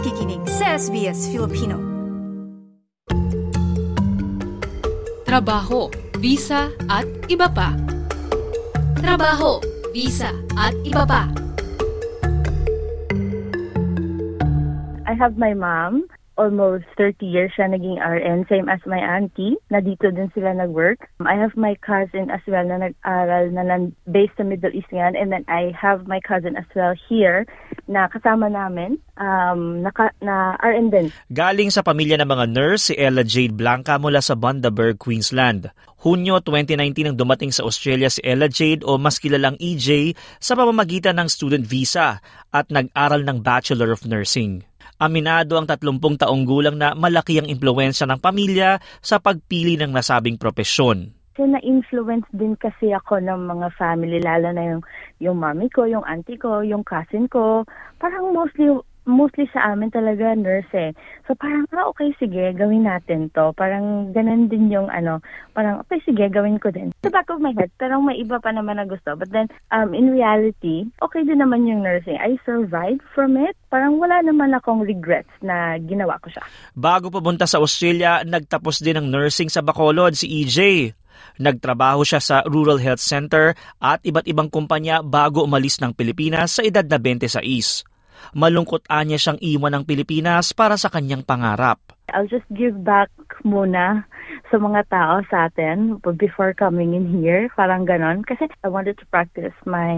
[0.00, 1.76] nakikinig sa SBS Filipino.
[5.28, 7.76] Trabaho, visa at iba pa.
[8.96, 9.60] Trabaho,
[9.92, 11.28] visa at iba pa.
[15.04, 16.08] I have my mom.
[16.40, 21.04] Almost 30 years siya naging RN, same as my auntie, na dito din sila nag-work.
[21.20, 25.20] I have my cousin as well na nag-aral na nan- based sa Middle East yan.
[25.20, 27.44] And then I have my cousin as well here
[27.84, 29.92] na kasama namin um, na,
[30.24, 31.06] na RN din.
[31.28, 35.68] Galing sa pamilya ng mga nurse si Ella Jade Blanca mula sa Bundaberg, Queensland.
[36.00, 41.20] Hunyo 2019 nang dumating sa Australia si Ella Jade o mas kilalang EJ sa pamamagitan
[41.20, 44.69] ng student visa at nag-aral ng Bachelor of Nursing.
[45.00, 50.36] Aminado ang 30 taong gulang na malaki ang impluensya ng pamilya sa pagpili ng nasabing
[50.36, 51.16] propesyon.
[51.32, 54.82] Kasi na-influence din kasi ako ng mga family, lalo na yung,
[55.24, 57.64] yung mommy ko, yung auntie ko, yung cousin ko.
[57.96, 58.68] Parang mostly
[59.10, 60.90] mostly sa amin talaga nurse eh.
[61.26, 63.52] So parang, ah, okay, sige, gawin natin to.
[63.54, 66.94] Parang ganun din yung ano, parang, okay, sige, gawin ko din.
[67.02, 69.14] Sa back of my head, pero may iba pa naman na gusto.
[69.14, 72.18] But then, um, in reality, okay din naman yung nursing.
[72.18, 73.54] I survived from it.
[73.70, 76.42] Parang wala naman akong regrets na ginawa ko siya.
[76.74, 80.90] Bago pumunta sa Australia, nagtapos din ng nursing sa Bacolod si EJ.
[81.40, 86.62] Nagtrabaho siya sa Rural Health Center at iba't ibang kumpanya bago umalis ng Pilipinas sa
[86.64, 87.90] edad na 26
[88.36, 91.78] malungkot anya siyang iwan ng Pilipinas para sa kanyang pangarap.
[92.10, 93.10] I'll just give back
[93.46, 94.02] muna
[94.50, 97.46] sa mga tao sa atin before coming in here.
[97.54, 98.26] Parang ganon.
[98.26, 99.94] Kasi I wanted to practice my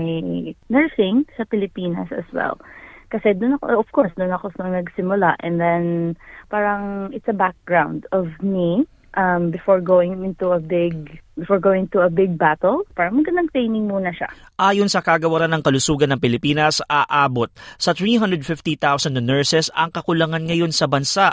[0.69, 2.61] nursing sa Pilipinas as well.
[3.09, 5.37] Kasi doon ako, of course, doon ako nagsimula.
[5.45, 6.17] And then,
[6.49, 12.05] parang it's a background of me um, before going into a big before going to
[12.05, 12.85] a big battle.
[12.93, 14.29] Parang magandang training muna siya.
[14.61, 17.49] Ayon sa kagawaran ng kalusugan ng Pilipinas, aabot
[17.81, 21.33] sa 350,000 na nurses ang kakulangan ngayon sa bansa.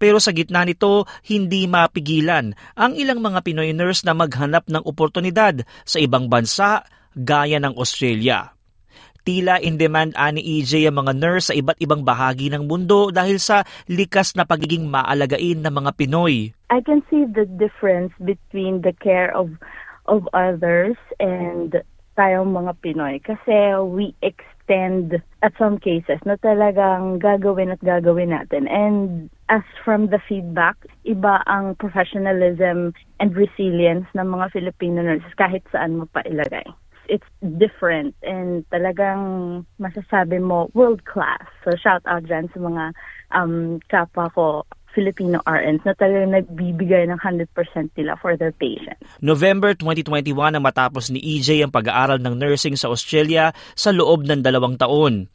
[0.00, 5.60] Pero sa gitna nito, hindi mapigilan ang ilang mga Pinoy nurse na maghanap ng oportunidad
[5.84, 8.53] sa ibang bansa gaya ng Australia.
[9.24, 13.40] Tila in demand ani EJ ang mga nurse sa iba't ibang bahagi ng mundo dahil
[13.40, 16.52] sa likas na pagiging maalagain ng mga Pinoy.
[16.68, 19.48] I can see the difference between the care of
[20.04, 21.80] of others and
[22.20, 23.16] tayong mga Pinoy.
[23.24, 28.68] Kasi we extend at some cases na talagang gagawin at gagawin natin.
[28.68, 30.76] And as from the feedback
[31.08, 32.92] iba ang professionalism
[33.24, 36.68] and resilience ng mga Filipino nurses kahit saan mo pa ilagay
[37.08, 41.44] it's different and talagang masasabi mo world class.
[41.64, 42.84] So shout out dyan sa mga
[43.34, 44.44] um, kapwa ko
[44.94, 47.50] Filipino RNs na talagang nagbibigay ng 100%
[47.98, 49.02] nila for their patients.
[49.18, 54.40] November 2021 ang matapos ni EJ ang pag-aaral ng nursing sa Australia sa loob ng
[54.40, 55.26] dalawang taon.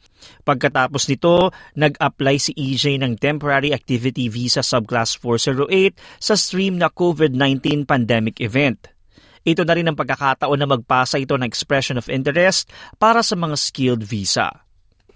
[0.48, 7.84] Pagkatapos nito, nag-apply si EJ ng Temporary Activity Visa Subclass 408 sa stream na COVID-19
[7.84, 8.99] pandemic event.
[9.40, 12.68] Ito na rin ang pagkakataon na magpasa ito ng expression of interest
[13.00, 14.64] para sa mga skilled visa.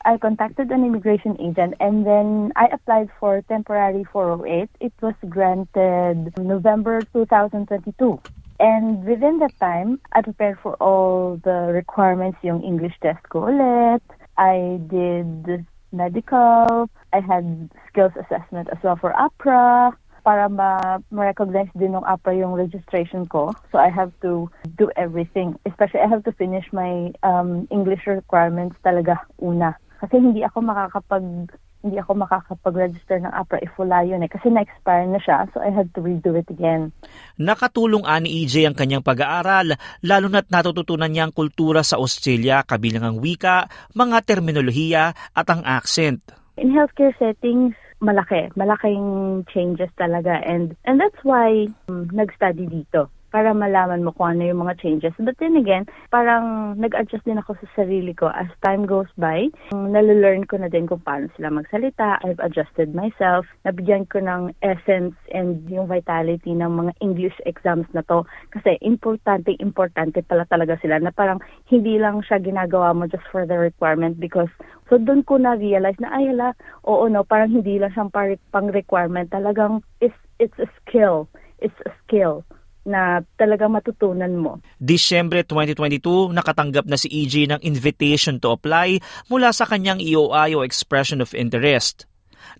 [0.05, 4.69] I contacted an immigration agent and then I applied for temporary 408.
[4.81, 8.21] It was granted November 2022.
[8.61, 14.05] And within that time, I prepared for all the requirements, yung English test ko ulit.
[14.37, 16.89] I did medical.
[17.13, 19.93] I had skills assessment as well for APRA
[20.25, 23.53] para ma-recognize din ng APRA yung registration ko.
[23.69, 24.49] So I have to
[24.81, 25.61] do everything.
[25.69, 29.77] Especially I have to finish my um, English requirements talaga una.
[30.01, 31.53] Kasi hindi ako makakapag
[31.85, 34.31] hindi ako makakapag-register ng APRA if wala yun eh.
[34.33, 36.97] Kasi na-expire na siya, so I had to redo it again.
[37.37, 43.05] Nakatulong ani EJ ang kanyang pag-aaral, lalo na't natututunan niya ang kultura sa Australia, kabilang
[43.05, 46.25] ang wika, mga terminolohiya at ang accent.
[46.57, 48.55] In healthcare settings, malaki.
[48.55, 50.39] Malaking changes talaga.
[50.45, 55.11] And, and that's why um, nag-study dito para malaman mo kung ano yung mga changes.
[55.19, 59.51] But then again, parang nag-adjust din ako sa sarili ko as time goes by.
[59.75, 62.23] Nalalearn ko na din kung paano sila magsalita.
[62.23, 63.43] I've adjusted myself.
[63.67, 68.23] Nabigyan ko ng essence and yung vitality ng mga English exams na to.
[68.55, 73.43] Kasi importante, importante pala talaga sila na parang hindi lang siya ginagawa mo just for
[73.43, 74.53] the requirement because
[74.87, 76.55] so doon ko na-realize na ay hala,
[76.87, 79.27] oo no, parang hindi lang siyang pang requirement.
[79.35, 81.27] Talagang it's, it's a skill.
[81.59, 82.47] It's a skill
[82.85, 84.53] na talaga matutunan mo.
[84.77, 89.01] Disyembre 2022, nakatanggap na si EJ ng invitation to apply
[89.33, 92.05] mula sa kanyang EOI o Expression of Interest.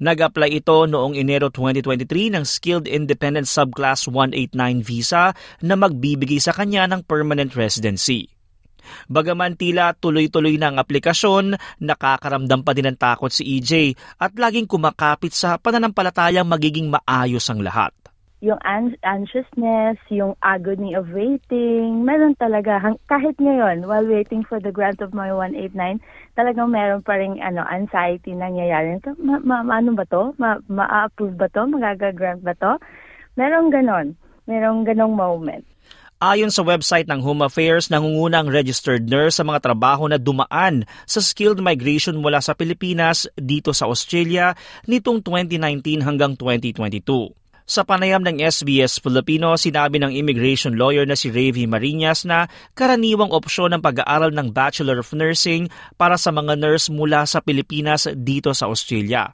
[0.01, 6.89] Nag-apply ito noong Enero 2023 ng Skilled Independent Subclass 189 visa na magbibigay sa kanya
[6.89, 8.33] ng permanent residency.
[9.09, 14.69] Bagaman tila tuloy-tuloy na ang aplikasyon, nakakaramdam pa din ng takot si EJ at laging
[14.69, 17.93] kumakapit sa pananampalatayang magiging maayos ang lahat
[18.45, 18.61] yung
[19.01, 22.77] anxiousness, yung agony of waiting, meron talaga,
[23.09, 25.97] kahit ngayon, while waiting for the grant of my 189,
[26.37, 29.01] talagang meron pa rin ano, anxiety nangyayari.
[29.17, 30.37] Ma, ma, ano ba to?
[30.37, 31.65] Ma, ma-approve ba to?
[31.65, 32.77] Magagagrant ba to?
[33.41, 34.13] Meron ganon.
[34.45, 35.65] Merong ganong moment.
[36.21, 40.85] Ayon sa website ng Home Affairs, nangunguna ang registered nurse sa mga trabaho na dumaan
[41.09, 44.53] sa skilled migration mula sa Pilipinas dito sa Australia
[44.85, 47.44] nitong 2019 hanggang 2022.
[47.65, 52.45] Sa panayam ng SBS Filipino, sinabi ng immigration lawyer na si Ravi Marinas na
[52.77, 58.05] karaniwang opsyon ng pag-aaral ng Bachelor of Nursing para sa mga nurse mula sa Pilipinas
[58.21, 59.33] dito sa Australia.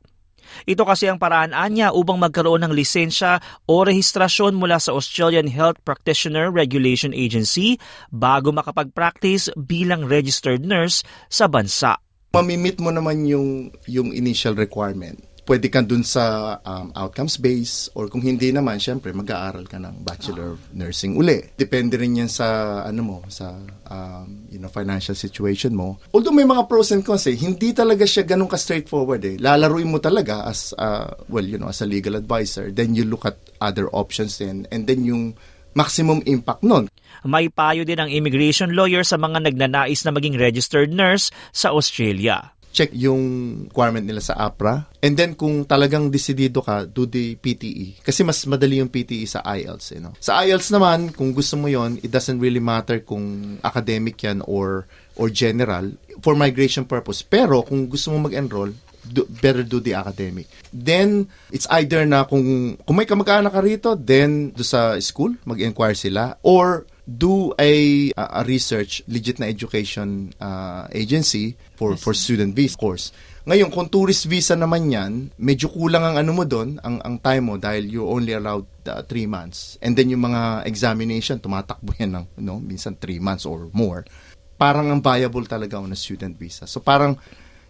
[0.62, 5.83] Ito kasi ang paraan anya upang magkaroon ng lisensya o rehistrasyon mula sa Australian Health
[5.83, 7.83] Practitioner Regulation Agency
[8.15, 11.99] bago makapag-practice bilang registered nurse sa bansa.
[12.31, 15.19] Mamimit mo naman yung, yung initial requirement
[15.50, 20.06] pwede ka dun sa um, outcomes base or kung hindi naman, syempre mag-aaral ka ng
[20.06, 21.43] Bachelor of Nursing uli.
[21.58, 23.58] Depende rin yan sa ano mo, sa
[23.91, 25.99] um, you know, financial situation mo.
[26.14, 29.43] Although may mga pros and cons eh, hindi talaga siya ganun ka straightforward eh.
[29.43, 32.70] Lalaruin mo talaga as uh, well, you know, as a legal advisor.
[32.70, 35.35] Then you look at other options then and then yung
[35.75, 36.87] maximum impact nun.
[37.26, 42.55] May payo din ang immigration lawyer sa mga nagnanais na maging registered nurse sa Australia
[42.70, 43.22] check yung
[43.67, 44.87] requirement nila sa APRA.
[45.02, 48.02] And then kung talagang desidido ka, do the PTE.
[48.02, 49.99] Kasi mas madali yung PTE sa IELTS.
[49.99, 50.14] You know?
[50.22, 54.87] Sa IELTS naman, kung gusto mo yon it doesn't really matter kung academic yan or
[55.19, 55.90] or general
[56.22, 57.26] for migration purpose.
[57.26, 58.73] Pero kung gusto mo mag-enroll,
[59.05, 60.46] do, better do the academic.
[60.70, 65.99] Then, it's either na kung, kung may kamag-anak ka rito, then do sa school, mag-inquire
[65.99, 66.38] sila.
[66.46, 67.73] Or do a,
[68.15, 73.11] a research, legit na education uh, agency for, for student visa course.
[73.51, 75.12] Ngayon, kung tourist visa naman yan,
[75.43, 79.03] medyo kulang ang ano mo doon, ang, ang time mo dahil you only allowed uh,
[79.03, 79.75] three months.
[79.83, 84.07] And then yung mga examination, tumatakbo yan ng, know, minsan three months or more.
[84.55, 86.69] Parang ang viable talaga na student visa.
[86.69, 87.19] So parang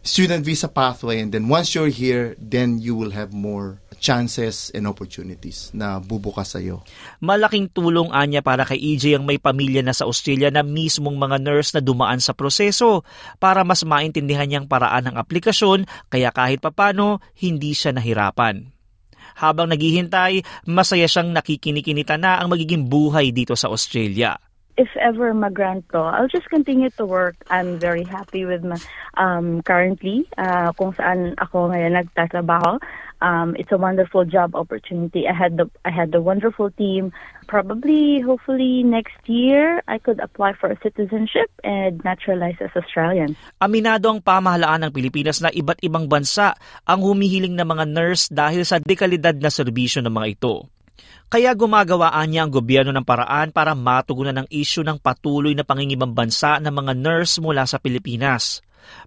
[0.00, 4.88] student visa pathway and then once you're here, then you will have more chances and
[4.88, 6.80] opportunities na bubukas sa iyo.
[7.20, 11.36] Malaking tulong anya para kay EJ ang may pamilya na sa Australia na mismong mga
[11.44, 13.04] nurse na dumaan sa proseso
[13.36, 18.72] para mas maintindihan niyang paraan ng aplikasyon kaya kahit papano hindi siya nahirapan.
[19.36, 24.36] Habang naghihintay, masaya siyang nakikinikinita na ang magiging buhay dito sa Australia
[24.80, 27.36] if ever mag-grant to, I'll just continue to work.
[27.52, 28.80] I'm very happy with my,
[29.20, 32.80] um, currently uh, kung saan ako ngayon nagtatrabaho.
[33.20, 35.28] Um, it's a wonderful job opportunity.
[35.28, 37.12] I had the I had the wonderful team.
[37.44, 43.36] Probably, hopefully, next year I could apply for a citizenship and naturalize as Australian.
[43.60, 46.56] Aminado ang pamahalaan ng Pilipinas na iba't ibang bansa
[46.88, 50.79] ang humihiling ng mga nurse dahil sa dekalidad na serbisyo ng mga ito.
[51.30, 56.10] Kaya gumagawaan niya ang gobyerno ng paraan para matugunan ang isyu ng patuloy na pangingibang
[56.10, 58.58] bansa ng mga nurse mula sa Pilipinas.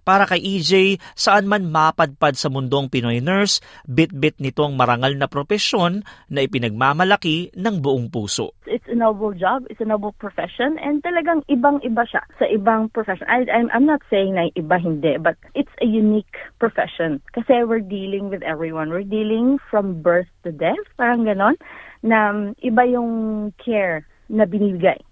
[0.04, 5.28] Para kay EJ, saan man mapadpad sa mundong Pinoy nurse, bit-bit nito ang marangal na
[5.28, 8.56] propesyon na ipinagmamalaki ng buong puso.
[8.94, 13.26] It's a noble job, it's a noble profession, and talagang ibang-iba siya sa ibang profession.
[13.26, 16.30] I, I'm, I'm not saying na iba hindi, but it's a unique
[16.62, 17.18] profession.
[17.34, 18.94] Kasi we're dealing with everyone.
[18.94, 21.58] We're dealing from birth to death, parang ganon
[22.06, 25.02] na iba yung care na binibigay.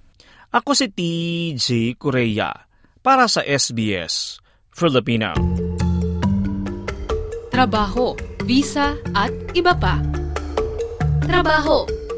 [0.54, 2.54] Ako si TJ Korea
[3.02, 4.38] para sa SBS
[4.70, 5.34] Filipino.
[7.50, 8.14] Trabaho,
[8.46, 9.98] visa at iba pa.
[11.26, 12.01] Trabaho,